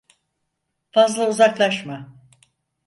[0.91, 2.13] Fazla uzaklaşma.